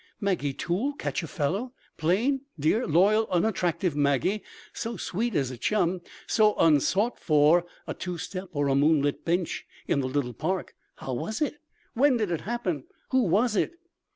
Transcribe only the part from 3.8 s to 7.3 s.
Maggie, so sweet as a chum, so unsought